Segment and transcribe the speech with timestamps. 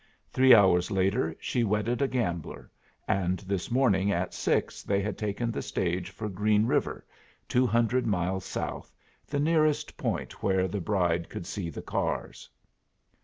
[0.31, 2.71] Three hours later she wedded a gambler,
[3.07, 7.05] and this morning at six they had taken the stage for Green River,
[7.47, 8.91] two hundred miles south,
[9.27, 12.49] the nearest point where the bride could see the cars.